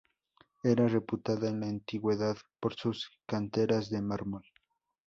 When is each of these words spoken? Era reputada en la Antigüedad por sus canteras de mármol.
Era 0.63 0.87
reputada 0.87 1.49
en 1.49 1.59
la 1.59 1.67
Antigüedad 1.67 2.35
por 2.59 2.73
sus 2.73 3.11
canteras 3.27 3.91
de 3.91 4.01
mármol. 4.01 4.43